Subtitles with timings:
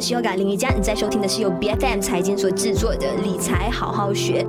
[0.00, 4.46] 我是由林宜家，你在收听的是由 BFM 财经所制作的理财好好学。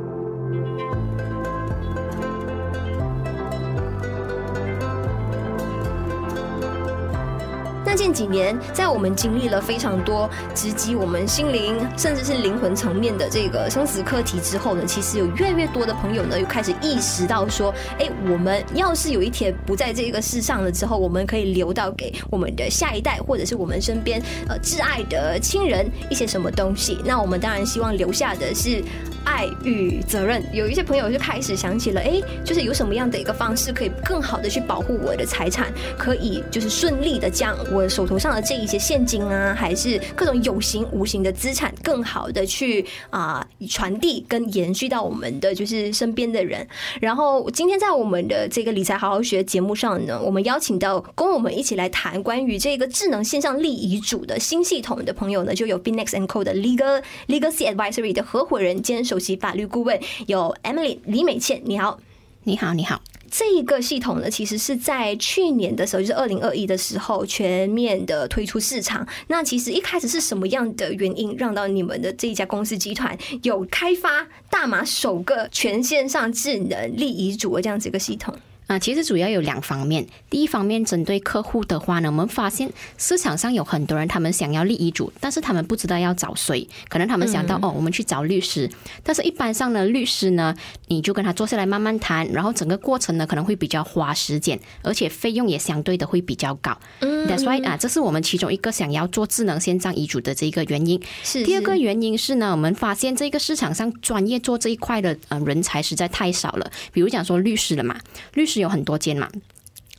[8.13, 26.99] 几年，在我们经历了非常多直击我们心灵，甚至是灵魂层面的这个生死课题之后呢，其实有越来越多的朋友呢，又开始意识到说，哎，我们要是有一天不在这个世上了之后，我们可以留到给我们的下一代，或者是我们身边呃挚爱的亲人一些什么东西。
[27.05, 28.83] 那我们当然希望留下的是
[29.23, 30.43] 爱与责任。
[30.53, 37.87] 有一些朋友就开始想起了，哎，就是有什么样的一个方式可以更好的去保护我的财产，可以就是顺利的将我。
[37.91, 46.65] 手头上的这一些现金啊，还是各种有形无形的资产，更好的去啊传递跟延续到我们的就是身边的人。
[47.01, 61.61] 然后今天在我们的这个理财好好学节目上呢，我们邀请到跟我们一起来谈关于这个智能线上立遗嘱的新系统的朋友呢，就有 BNX and Co 的 Legal Legacy Advisory 的合伙人兼首席法律顾问有 Emily 李美倩。
[61.65, 61.99] 你好，
[62.45, 63.01] 你好，你好。
[63.29, 69.05] 这一个系统呢，其实是在去年的时候，就是二零二一的时候，全面的推出市场。
[69.27, 78.33] 那其实一开始是什么样的原因，让到你们的这一家公司集团有开发大马首个全线上智能立遗嘱的这样子一个系统？
[78.71, 80.07] 啊，其实主要有两方面。
[80.29, 86.65] 第一方面，针对客户的话呢，我们发现市场上有很多人，他们想要立遗嘱，但是他们不知道要找谁。
[86.87, 88.69] 可能他们想到、嗯、哦，我们去找律师。
[89.03, 90.55] 但是一般上呢，律师呢，
[90.87, 96.79] 你就跟他坐下来慢慢谈，然后整个过程呢，可能会比较花时间，而且费用也相对的会比较高。
[97.01, 100.97] 嗯，That's why 啊，这是我们其中一个想要做智能线上遗嘱的这一个原因。
[101.23, 101.45] 是，是。
[101.45, 106.71] 第二个原因是呢，我们发现这个市场上专业做这一块的呃人才实在太少了。
[106.93, 107.99] 比如讲说律师了嘛，
[108.33, 108.60] 律师。
[108.61, 109.29] 有很多间嘛，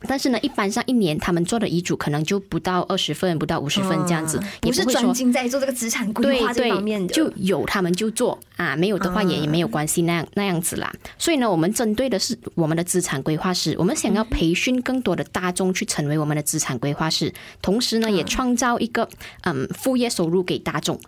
[0.07, 10.91] 但是呢，一般上一年他们做的遗嘱可能就不到二十份，不到五十份这样子，嗯、也不是专精在做这个资产规划这方面的，就有他们就做啊，没有的话也也没有关系那样那样子啦。
[11.17, 19.07] 所以呢，我们针对的是我们的资产规划师，我们想要培训更多的大众去成为我们的资产规划师，同时呢，也创造一个
[19.43, 20.99] 嗯副业收入给大众。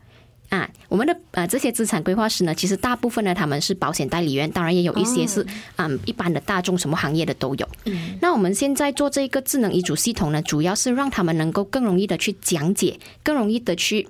[0.55, 5.45] 啊，我们的呃这些资产规划师呢，其实大部分呢他们是保险代理员，当然也有一些是
[5.75, 7.67] 嗯一般的大众，什么行业的都有。
[8.21, 14.07] 那我们现在做这个智能遗嘱系统呢，主要是让他们能够更容易的去讲解，更容易的去。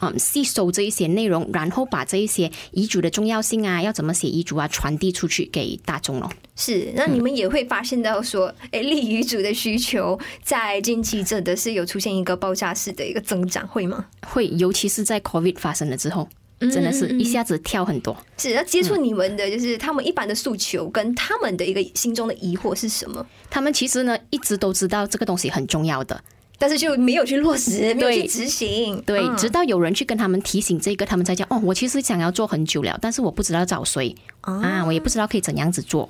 [0.00, 6.30] 嗯，吸收这一些内容，然后把这一些遗嘱的重要性啊，要怎么写遗嘱啊，传递出去给大众咯。
[6.56, 14.04] 是，那你们也会发现到说，哎、嗯，立遗嘱的需求在近期真的是有出现一个爆炸式的一个增长，会吗？
[14.26, 16.28] 会，尤其是在 COVID 发生了之后，
[16.60, 18.16] 真的是一下子跳很多。
[18.38, 23.26] 是要接触你们的，就是他们一般的诉求跟他们的一个心中的疑惑是什么？
[23.48, 26.22] 他们其实呢，一直都知道这个东西很重要的。
[26.60, 29.02] 但是就没有去落实，没有去执行。
[29.06, 36.06] 对，直到有人去跟他们提醒这个，他们才讲哦，我其实想要做很久了，但是我不知道找谁啊，我也不知道可以怎样子做。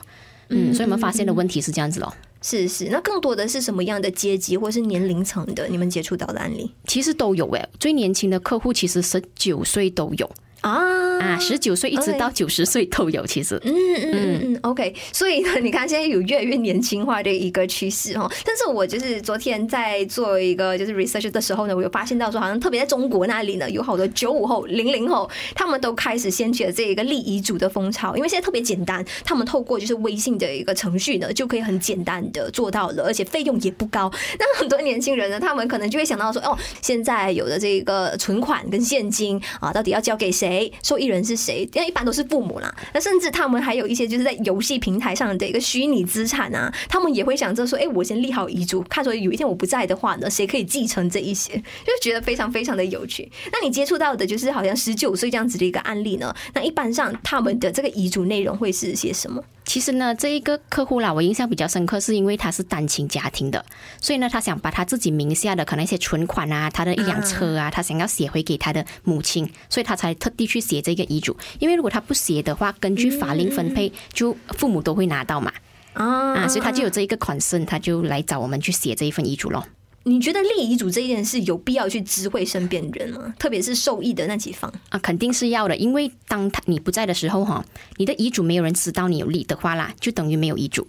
[0.48, 2.12] 嗯，所以我们发现的问题是这样子咯。
[2.42, 5.68] 是是，那更多的是什么样的阶级或是年龄层的？
[5.68, 10.28] 你们接触到的案例其实都有诶，最年轻的客户其实十九岁都有。
[10.60, 13.74] 啊啊，十九岁一直到九十岁都有，其实，嗯
[14.12, 18.30] 嗯嗯，OK，所以呢，你看现在有越来越年轻化的一个趋势哈。
[18.44, 34.10] 但是我就是昨天在做一个就是 research 的时候呢，我有发现到说，好像特别在中国那里呢，有好多九五后、零零后，他们都开始掀起了这一个立遗嘱的风潮，因为现在特别简单，他们透过就是微信的一个程序呢，就可以很简单的做到了，而且费用也不高。
[34.38, 40.49] 那很多年轻人呢，他们可能就会想到说，哦，现在有的这个存款跟现金啊，到底要交给谁？
[40.50, 41.68] 谁受益人是谁？
[41.72, 42.74] 因为一般都是父母啦。
[42.92, 51.52] 那甚至他们还有一些就是在游戏平台上的一个虚拟资产啊，他们也会想着说：“哎，我先立好遗嘱，看说有一天我不在的话呢，谁可以继承这一些？”
[51.86, 53.30] 就觉得非常非常的有趣。
[53.52, 56.34] 那你接触到的就是好像十九岁这样子的一个案例呢？
[56.52, 59.42] 那一般上他们的这个遗嘱内容会是些什么？
[59.66, 63.64] 其实呢，这一个客户啦，我印象比较深刻，是因为他是单亲家庭的，
[64.00, 71.36] 所以呢，他想把他自己名下的可能一些存款啊，他的一辆车啊，他想要写回给他的母亲，所以他才特地去写这个遗嘱。
[71.58, 75.52] 因为如果他不写的话，根据法令分配，就父母都会拿到嘛。
[75.92, 79.66] 啊，所以他就有这一个 concern，他就来找我们去写这一份遗嘱咯。
[80.04, 83.34] 你觉得立遗嘱这一件事有必要去知会身边人吗？
[83.38, 85.76] 特别是受益的那几方啊，肯定是要的。
[85.76, 87.62] 因为当他你不在的时候，哈，
[87.98, 90.86] 你的遗嘱没有人知道你有立的话啦，就等于没有遗嘱。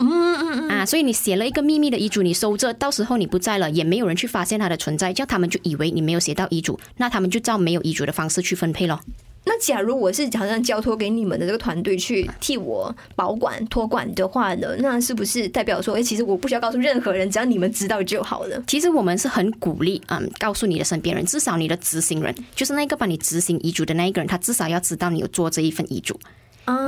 [0.00, 8.98] 嗯嗯嗯啊，所以你写了一个秘密的遗嘱，你收着，到时候你不在了，也没有人去发现它的存在，叫他们就以为你没有写到遗嘱，那他们就照没有遗嘱的方式去分配咯。
[9.42, 18.62] 那假如我是好像交托给你们的这个团队去替我保管托管的话呢，那是不是代表说，哎，其实我不需要告诉任何人，只要你们知道就好了？
[18.66, 26.20] 其实我们是很鼓励，嗯，告诉你的身边人，至少你的执行人，就是那个帮你执行遗嘱的那一个人，他至少要知道你有做这一份遗嘱。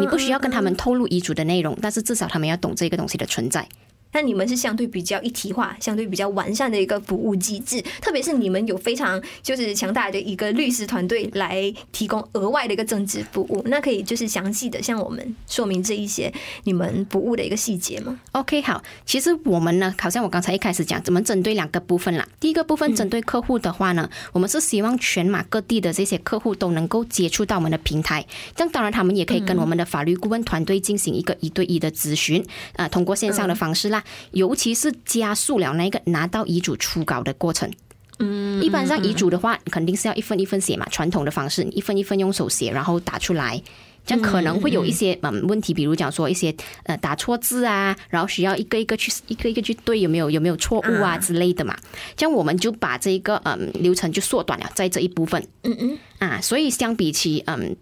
[0.00, 3.66] 你不需要跟他们透露遗嘱的内容，但是至少他们要懂这个东西的存在。
[4.12, 13.62] 那你们是相对比较一体化、相对比较完善的一个服务机制，特别是你们有非常就是强大的一个律师团队来提供额外的一个增值服务。
[13.67, 16.32] 那可以就是详细的向我们说明这一些
[16.64, 22.26] 你们服务的一个细节吗？OK，好，其实我们呢，好像我刚才一开始讲，怎么针对两个部分啦。
[22.38, 28.25] 第一个部分针对客户的话呢，我们是希望全马各地的这些客户都能够接触到我们的平台。
[28.55, 32.44] 这样当然他们也可以跟我们的法律顾问团队进行一个一对一的咨询
[32.76, 34.01] 啊，通过线上的方式啦。
[34.32, 37.70] 尤其是加速了那个拿到遗嘱初稿的过程。
[38.19, 43.60] 嗯，一般上遗嘱的话，肯定是要一份一份写嘛，传统的方式，一份一份用手写，然后打出来，
[44.06, 46.54] 这样可能会有一些嗯问题，比如讲说一些
[46.84, 51.76] 呃打错字啊，然后需要一个一个去一个一个去对有没有有没有错误啊之类的嘛。
[52.14, 55.44] 这样我们就把这个嗯流程就缩短了，在这一部分。
[55.62, 57.75] 嗯嗯啊，所以相比起嗯。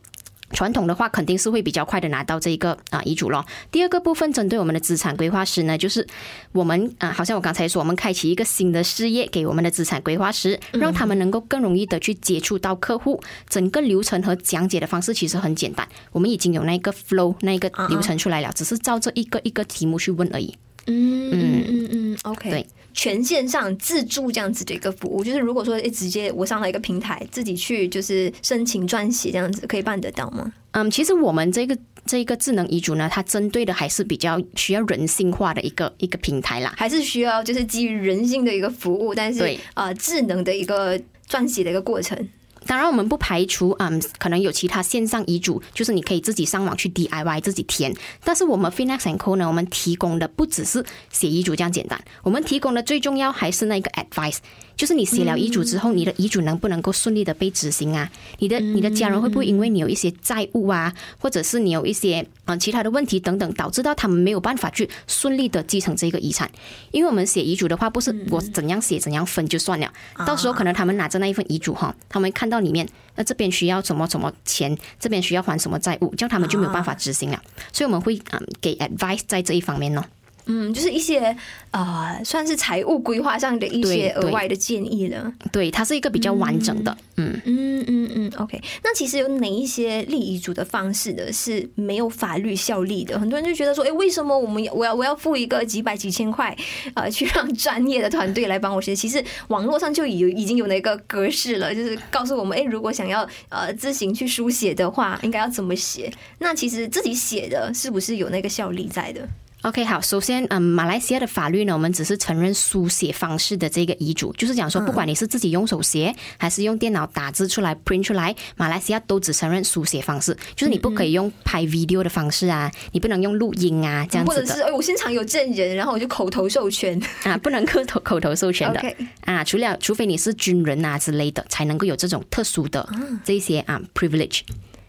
[0.52, 3.44] 传统的话肯定是会比较快的拿到这一个啊遗嘱咯。
[3.70, 6.06] 第二个部分针对我们的资产规划师呢，就是
[6.52, 13.22] 我们啊，好像我刚才说，我们开启一个新的事业给我们的资产规划师，让他们能够更容易的去接触到客户。
[13.48, 20.56] 整个流程和讲解的方式其实很简单，我们已经有那个 flow 那个流程出来了，只是照着一个一个题目去问而已。
[20.86, 22.66] 嗯嗯嗯嗯，OK，对。
[22.92, 30.52] 全线上自助这样子的一个服务，就是如果说诶直接我上了一个平台，自己去就是申请撰写这样子，可以办得到吗？
[30.72, 31.76] 嗯，其实我们这个
[32.06, 39.42] 这一个智能遗嘱呢，它针对的还是比较需要人性化的一个一个平台啦，还是需要就是基于人性的一个服务，但是
[39.74, 40.98] 啊、呃，智能的一个
[41.28, 42.28] 撰写的一个过程。
[42.66, 47.94] 当然，我们不排除，嗯，可能有其他线上遗嘱，就是你可以自己上网去 DIY 自己填。
[48.22, 54.38] 但是我们 Finax & Co 呢，我们提供的不只是写遗嘱这样简单，我们提供的最重要还是那个 advice。
[54.80, 58.10] 就是你写了遗嘱之后，你的遗嘱能不能够顺利的被执行啊？
[58.38, 66.50] 你的你的家人会不会因为你有一些债务啊，或者是你有一些嗯其他的问题等等，导致到他们没有办法去顺利的继承这个遗产？
[66.92, 69.92] 因为我们写遗嘱的话，不是我怎样写怎样分就算了，
[70.26, 77.42] 到时候可能他们拿着那一份遗嘱哈，他们看到里面，那这边需要什么什么钱，这边需要还什么债务，这样他们就没有办法执行了。
[77.70, 80.02] 所以我们会嗯给 advice 在这一方面呢。
[80.46, 81.36] 嗯，就是一些
[81.70, 85.32] 呃，算是财务规划上的一些额外的建议了。
[85.52, 86.96] 对，它是一个比较完整的。
[87.16, 88.32] 嗯嗯嗯嗯。
[88.38, 91.32] OK，那其实有哪一些立遗嘱的方式呢？
[91.32, 93.18] 是没有法律效力的？
[93.18, 96.56] 很多人就觉得说，哎，为什么我们我要我要付一个几百几千块，
[96.94, 98.96] 呃，去让专业的团队来帮我写？
[98.96, 106.12] 其实网络上就有已经有那个格式了，就是告诉我们，哎，如果想要呃自行去书写的话，应该要怎么写？
[106.38, 109.28] 那其实自己写的是不是有那个效力在的
[109.62, 124.40] ？OK，好，首先，嗯，马来西亚的法律呢，我们只是承认书写方式的这个遗嘱，就是讲说，不管你是自己用手写，还是用电脑打字出来 print 出来，马来西亚都只承认书写方式，就是你不可以用拍 video 的方式啊，你不能用录音啊，这样子的。
[124.40, 128.82] 或者是，哎，我现场有证人，然后我就口头授权 啊，不能口头口头授权的
[129.24, 132.88] 啊，除了除非你是军人啊之类的，才能够有这种特殊的
[133.24, 134.40] 这些啊 privilege。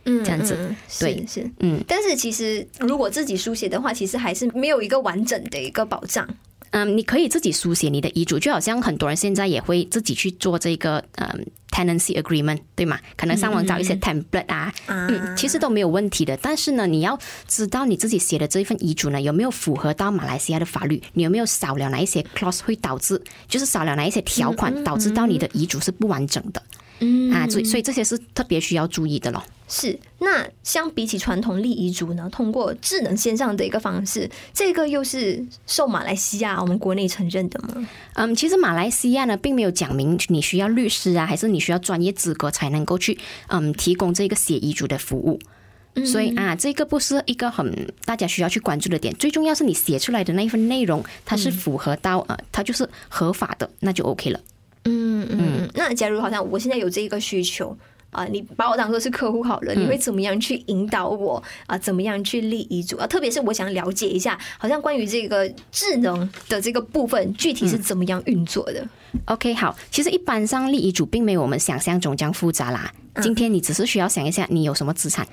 [0.06, 6.28] 嗯，这样子，嗯、对，是，嗯，但是其实如果自己书写的话，其实还是没有一个完整的一个保障。
[6.72, 12.98] 嗯，你可以自己书写你的遗嘱，就好像很多人现在也会自己去做这个嗯 tenancy agreement，对吗？
[13.18, 16.38] 可能上网找一些 template 啊，嗯，嗯，其实都没有问题的。
[16.38, 21.04] 但是呢，你要知道你自己写的这一份遗嘱呢，有没有符合到马来西亚的法律？
[21.12, 26.64] 你有没有少了哪一些 clause 会导致，就是少了哪一些条款导致到你的遗嘱是不完整的？
[27.02, 29.44] 嗯啊，所以所以这些是特别需要注意的咯。
[29.68, 37.88] 是，那相比起传统立遗嘱呢，通过智能线上的一个方式，这个又是受马来西亚我们国内承认的吗？
[38.14, 43.18] 嗯，其实马来西亚呢，并没有讲明你需要律师啊，还是你需要专业资格才能够去
[43.48, 45.40] 嗯提供这个写遗嘱的服务。
[45.94, 54.40] 嗯、所以啊，这个不是一个很大家需要去关注的点，最重要是你写出来的那一份内容，它是符合到呃，它就是合法的，那就 OK 了。
[55.38, 57.76] 嗯那假如好像我现在有这一个需求
[58.12, 61.78] 啊，你把我当做是客户好了，你会怎么样去引导我啊？
[61.78, 63.08] 怎么样去立遗嘱啊？
[63.08, 68.82] 特别是我想了解一下，好像关于这个智能的这个部分，具体是怎么样运作的？
[69.14, 72.92] 嗯，OK，好，其实一般上立遗嘱并没有我们想象中这样复杂啦。
[73.22, 75.26] 今天你只是需要想一下，你有什么资产？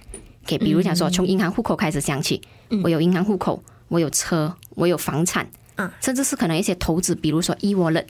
[0.46, 2.40] 可以比如讲说，从银行户口开始想起，
[2.84, 5.44] 我有银行户口，我有车，我有房产，
[5.76, 8.04] 嗯甚至是可能一些投资，比如说 e-wallet。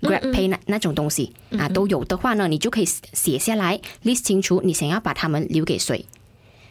[0.00, 6.04] Grab Pay 那那种东西啊都有的话呢，你就可以写下来 list 清楚，你想要把它们留给谁。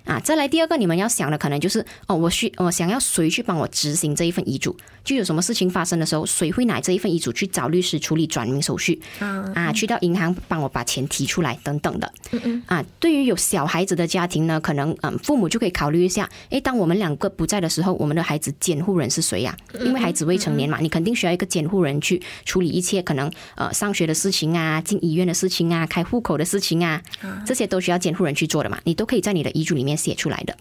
[0.10, 4.76] 啊，再来第二个，你们要想的可能就是哦，我需我想要谁去帮我执行这一份遗嘱？
[5.04, 9.00] 就有什么事情发生的时候，谁会拿这一份遗嘱去找律师处理转名手续？
[9.20, 12.12] 啊，啊，去到银行帮我把钱提出来等等的。
[12.32, 12.64] 嗯嗯。
[12.66, 19.56] 啊，对于有小孩子的家庭呢，可能嗯，父母就可以考虑一下，诶，当我们两个不在的时候，我们的孩子监护人是谁呀？
[19.80, 27.00] 因为孩子未成年嘛，你肯定需要一个监护人去处理一切可能呃上学的事情啊、进医院的事情啊、开户口的事情啊，
[27.46, 29.99] 这些都需要监护人去做的嘛，你都可以在你的遗嘱里面。
[30.00, 30.58] 写出来的，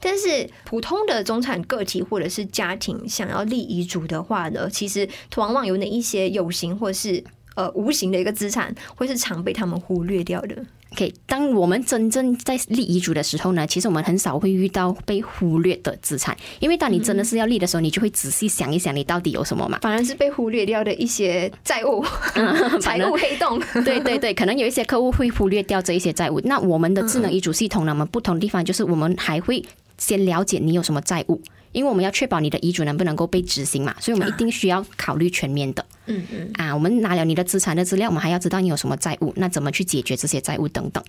[0.00, 7.22] 但是普通的中产个体或者是家庭想要立遗嘱的话呢，其实往往有哪一些有形或是
[7.56, 10.64] 呃无形的一个资产，会是常被他们忽略掉的。
[10.92, 19.78] OK，当我们真正在立遗嘱的时候呢，其实我们很少会遇到被忽略的资产，因为当你真的是要立的时候，你就会仔细想一想，你到底有什么嘛？
[19.82, 22.02] 反而是被忽略掉的一些 债务、
[22.80, 23.60] 财务黑洞。
[23.84, 26.40] 对对对，可能有一些客户会忽略掉这一些债务。
[26.44, 29.62] 那我们的智能遗嘱系统呢，我们不同的地方就是我们还会
[29.98, 31.40] 先了解你有什么债务。
[31.72, 35.84] 因为我们要确保你的遗嘱能不能够被执行嘛，所以我们一定需要考虑全面的。
[36.06, 36.50] 嗯嗯。
[36.54, 41.02] 啊，我们拿了你的资产的资料，我们还要知道你有什么债务，那怎么去解决这些债务等等。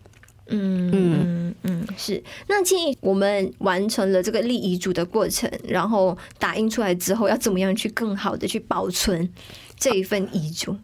[0.52, 2.24] 嗯嗯嗯，是。
[2.48, 9.30] 那建议我们完成了这个立遗嘱的过程，然后打印出来之后，要怎么样去更好的去保存
[9.80, 10.78] 这一份遗嘱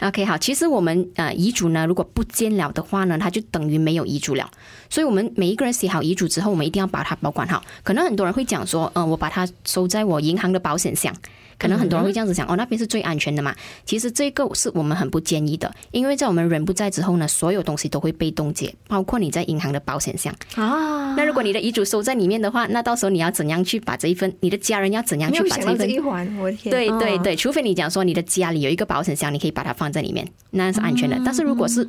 [0.00, 0.36] ？OK，好。
[0.36, 4.50] 其实我们呃遗嘱呢，如果不见了的话呢，它就等于没有遗嘱了。
[4.90, 7.64] 所以，我们每一个人写好遗嘱之后，我们一定要把它保管好。
[7.82, 11.14] 可能很多人会讲说，嗯、我把它收在我银行的保险箱。
[11.62, 13.54] 可能很多人会这样子想，哦，那边是最安全的嘛。
[13.84, 21.14] 其实这个是我们很不建议的，因为在我们人不在之后呢，所有东西都会被冻结，包括你在银行的保险箱啊。
[21.14, 25.88] 那如果你的遗嘱收在里面的话，那到时候你要怎样去把这一份，你的家人要怎样去把这一份？
[25.88, 26.72] 一环，我的天！
[26.72, 31.16] 对对对，除非你讲说你的家里有一个保险箱，你可以把它放在里面，那是安全的。
[31.24, 31.88] 但是如果是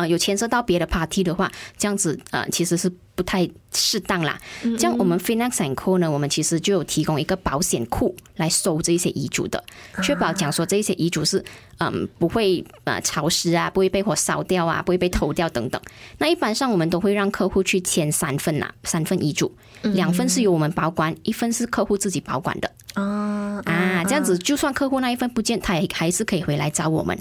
[0.00, 4.40] 啊，有牵涉到别的 party 的话，这样子呃，其实是不太适当啦。
[4.78, 9.62] 这样我们 Finax & Co 呢，我们其实就有提供一个保险库来收这些遗嘱的，
[10.02, 11.44] 确保讲说这些遗嘱是
[11.78, 15.78] 嗯不会呃潮湿啊，不会被火烧掉啊，不会被偷掉等等。
[16.16, 22.70] 那一般上我们都会让客户去签三份呐，三份遗嘱，两份是由我们保管，一份是客户自己保管的。
[22.94, 27.16] 啊啊，这样子就算客户那一份不见，他也还是可以回来找我们。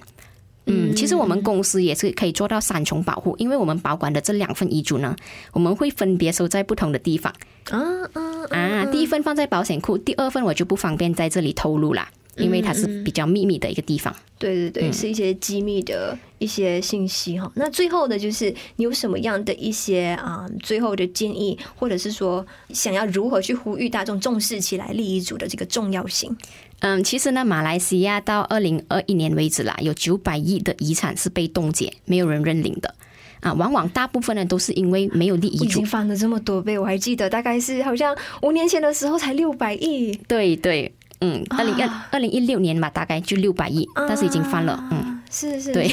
[0.69, 5.15] 嗯，其实我们公司也是可以做到三重保护，因为我们保管的这两份遗嘱呢，
[5.53, 7.33] 我们会分别收在不同的地方。
[7.71, 7.79] 啊
[8.13, 8.21] 啊
[8.51, 8.85] 啊！
[8.91, 12.09] 第一份放在保险库，第二份我就不方便在这里透露啦，
[12.39, 14.15] 因为它是比较秘密的一个地方。
[14.37, 17.51] 对对对，是一些机密的一些信息哈。
[17.55, 26.33] 那最后的就是你有什么样的一些啊，最后的建议，或者是说想要如何去呼吁大众重视起来立遗嘱的这个重要性？
[26.79, 32.95] 嗯，其实呢，马来西亚到二零二一年为止啦，有九百亿的遗产是被冻结，没有人认领的。
[33.41, 35.63] 啊，往往大部分呢都是因为没有立遗嘱。
[35.63, 40.13] 已经翻了这么多倍，我还记得大概是好像五年前的时候才六百亿。
[40.27, 45.91] 对对，嗯，二零二二零一六年嘛，大概就六百亿，但是已经翻了，嗯，是是，是，对，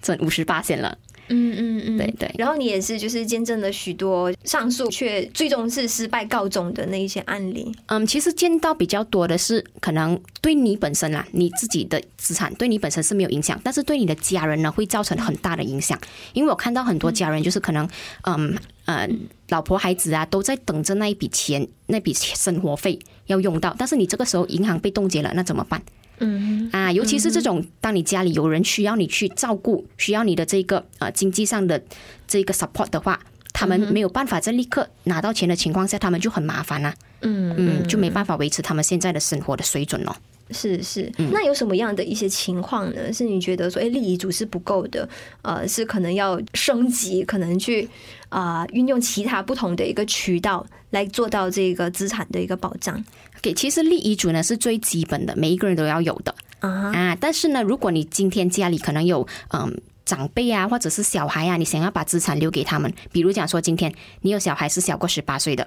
[0.00, 0.96] 整 五十八线了。
[1.28, 7.74] 嗯嗯嗯，对对，然后你也是就是见证了许多上诉却最终是失败告终的那一些案例。
[7.86, 15.98] 嗯，其实见到比较多的是，可能对你本身啦，你自己的资产对你本身是没有影响，但是对你的家人呢会造成很大的影响。
[16.34, 17.88] 因为我看到很多家人就是可能，
[18.24, 19.08] 嗯呃，
[19.48, 25.82] 老婆孩子啊都在等着那一笔钱，那笔生活费要用到，但是你这个时候银行被冻结了，那怎么办？
[26.18, 31.82] 嗯啊，尤其是这种，当你家里有人需要你去照顾，需要你的这个呃经济上的
[32.28, 33.18] 这个 support 的话，
[33.52, 36.94] 他们没有办法在立刻拿到钱的情况下，他们就很麻烦啊。
[37.22, 40.16] 嗯嗯，就没办法维持他们现在的生活的水准了。
[40.50, 43.12] 是是，那有什么样的一些情况呢？
[43.12, 45.08] 是你觉得说，哎，立遗嘱是不够的，
[45.42, 47.88] 呃，是可能要升级，可能去
[48.28, 53.02] 啊、呃、运用其他不同的一个渠道来做到这个资产的一个保障？
[53.40, 56.92] 给，其实立遗嘱呢是最基本的，每一个人都要有的啊。
[56.94, 65.66] 啊，但是呢，如果你今天家里可能有嗯长辈啊，或者是小孩啊，你想要把资产留给他们，比如讲说今天你有小孩是小过十八岁的，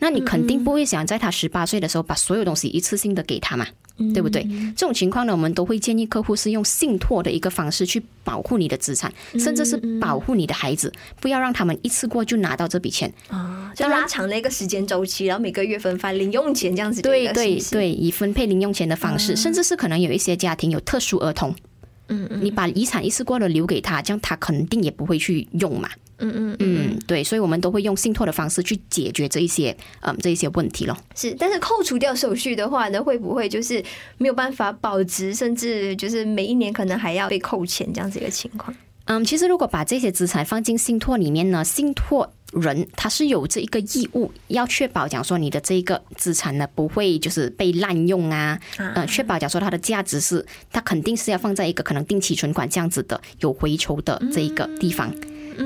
[0.00, 3.66] 那你肯定不会想在他十八岁的时候把所有东西一次性的给他嘛。
[4.12, 4.46] 对不对？
[4.76, 13.12] 这种情况呢，我们都会建议客户是用信托的一个方式去保护你的资产，甚至是保护你的孩子，不要让他们一次过就拿到这笔钱。
[13.28, 17.00] 啊，就拉长那个时间周期，然后每个月分发零用钱这样子。
[17.00, 21.54] 对对对，以分配零用钱的方式，甚至是可能有一些家庭有特殊儿童
[22.08, 25.88] 嗯嗯，你把遗产一次过的留给他，这样他肯定也不会去用嘛。
[26.18, 26.56] 嗯嗯。
[26.60, 30.96] 嗯，对，所以我们都会用信托的方式去解决这一些嗯这一些问题咯。
[31.14, 33.82] 是，但是扣除掉手续的话呢，会不会就是
[34.18, 38.74] 没有办法保值，甚至就是每一年可能还要被扣钱这样子一个情况？
[39.06, 55.14] 嗯，其实如果把这些资产放进信托里面呢，信托人他是有这一个义务，要确保讲说你的这个资产呢不会就是被滥用啊，呃，确保讲说它的价值是，它肯定是要放在一个可能定期存款这样子的有回酬的这一个地方。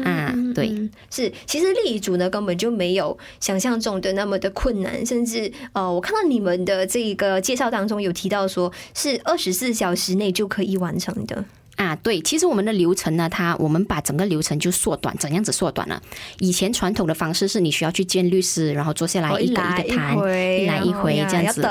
[0.04, 0.70] 啊，对，
[1.10, 11.44] 是，其实立遗嘱呢根本就没有想象中的那么的困难，甚至呃，我看到你们的这个介绍当中有提到说是二十四小时内就可以完成的。
[11.80, 15.98] 啊，对，其实我们的流程呢，它我们把整个流程就缩短，怎样子缩短了？
[16.38, 21.66] 以前传统的方式是你需要去见律师，然后坐下来一个一个谈，一来一回这样子。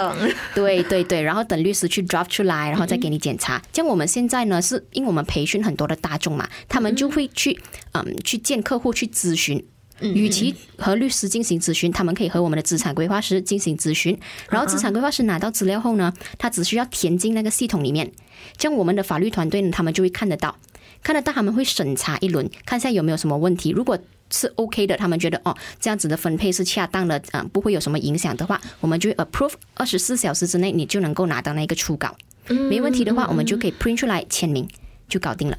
[0.55, 3.61] 对对对，然后等律师去 draft 出来，然后再给你检查。
[3.71, 7.59] 像我们现在呢，是因为我们培训很多的大众嘛，他们就会去
[7.91, 9.63] 嗯去见客户去咨询。
[10.01, 14.17] 与其和律师进行咨询，他们可以和我们的资产规划师进行咨询。
[14.49, 18.11] 然后资产规划师拿到资料后呢，他只需要填进那个系统里面，
[18.57, 20.55] 这样我们的法律团队呢，他们就会看得到，
[21.03, 23.71] 看得到他们会审查一轮，看一下有没有什么问题。
[23.71, 23.97] 如果
[24.31, 29.53] 是 OK 的，他们觉得哦这样子的分配是恰当的，嗯，不会有什么影响的话，我们就会 approve。
[29.73, 32.15] 二十四小时之内你就能够拿到那个初稿，
[32.47, 34.67] 没问题的话，我们就可以 print 出来签名
[35.07, 35.57] 就搞定了。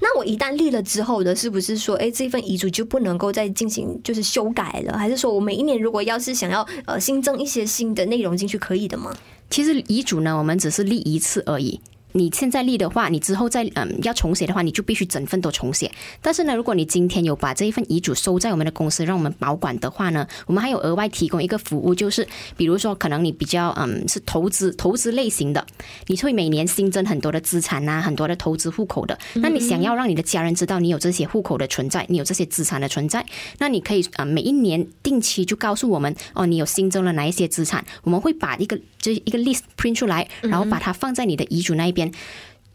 [0.00, 4.96] 那我一旦立了之后的，是不是说，哎，这份遗嘱就不能够再进行就是修改了？
[4.96, 9.16] 还是说我每一年如果要是想要呃新增一些新的内容进去，可以的吗？
[9.50, 11.80] 其实遗嘱呢，我们只是立一次而已。
[12.12, 15.90] 你现在立的话，你之后再嗯要重写的话，你就必须整份都重写。
[16.22, 25.66] 但是呢，如果你今天有把这一份遗嘱收在我们的公司，让我们保管的话呢，我们还有额外提供一个服务，就是比如说可能你比较嗯是投资投资类型的，
[26.06, 29.18] 你会每年新增很多的资产啊，很多的投资户口的。
[29.34, 33.24] 那你想要让你的家人知道你有这些户口的存在，你有这些资产的存在，
[33.58, 41.97] 那你可以啊每一年定期就告诉我们哦，你有新增了哪一些资产，我们会把一个这一个 list print 出来，然后把它放在你的遗嘱那一边。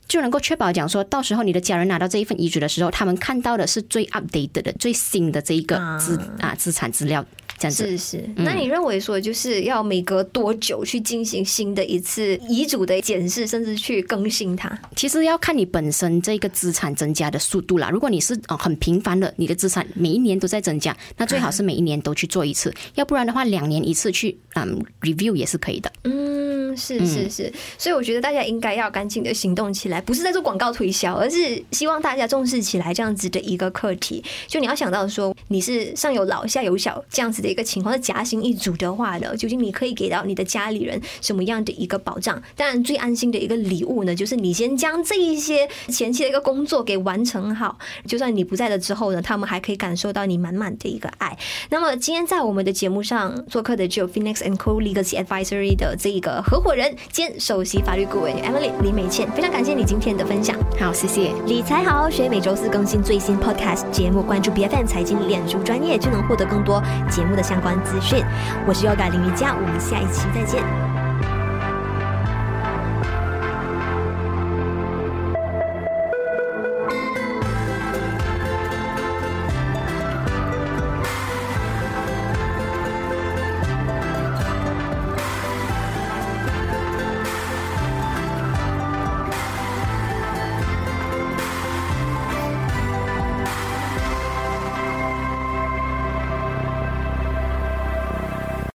[0.07, 7.25] 就能够确保讲说，到时候你的家人拿到这一份遗嘱的时候，他们看到的是最 updated 的、最新的这一个资啊资产资料。
[7.63, 14.69] 这样子是是，那你认为说就是要每隔多久去进行新的一次遗嘱的检视，甚至去更新它？
[14.95, 17.89] 其实要看你本身这个资产增加的速度啦。
[17.89, 22.69] 如果你是呃很频繁的，你的资产每一年都在增加，那最好是每一年都去做一次。
[22.69, 25.91] 嗯、要不然的话，两年一次去嗯 review 也是可以的。
[26.03, 27.43] 嗯，是是是。
[27.43, 34.23] 嗯、所以我觉得大家应该要赶紧的行动起来，不是在做广告推销，而是希望大家重视起来这样子的一个课题。
[34.47, 42.41] 就你要想到说，你是上有老下有小这样子的一个情况，是夹心一组的话呢，究竟你可以给到你的家里人什么样的一个保障？
[42.57, 51.37] 当然，最安心的一个礼物呢，就是你先将这一些前期的一个工作给完成好，就算你不在了之后呢，他们还可以感受到你满满的一个爱。
[51.69, 60.57] 那么今天在我们的节目上做客的只有 Phoenix and Co Legacy Advisory 的这一个合伙人兼首席法律顾问 Emily 李美倩，非常感谢你今天的分享。
[60.79, 61.31] 好，谢谢。
[61.45, 68.23] 理财好好学，每周四更新最新 Podcast 节目，关注 BFM 财经脸书专业就能获得更多节目的相关资讯，
[68.65, 70.82] 我是 Yoga 林瑜伽，我们下一期再见。